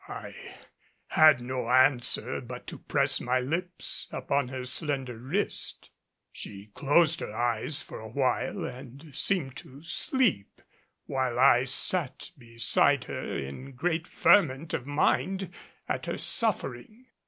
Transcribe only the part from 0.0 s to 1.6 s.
I had